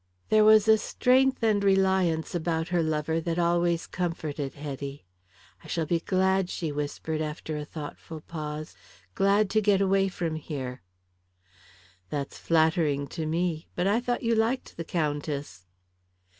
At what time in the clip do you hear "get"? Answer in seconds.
9.61-9.79